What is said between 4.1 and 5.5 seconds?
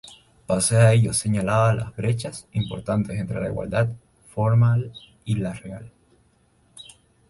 formal y